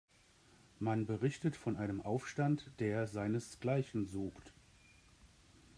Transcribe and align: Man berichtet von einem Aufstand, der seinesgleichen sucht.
Man 0.79 1.05
berichtet 1.05 1.55
von 1.55 1.77
einem 1.77 2.01
Aufstand, 2.01 2.71
der 2.79 3.05
seinesgleichen 3.05 4.07
sucht. 4.07 4.51